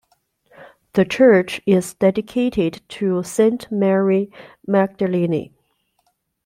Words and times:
The 0.93 1.05
church 1.05 1.61
is 1.67 1.93
dedicated 1.93 2.81
to 2.89 3.21
Saint 3.21 3.71
Mary 3.71 4.31
Magdalene. 4.65 5.53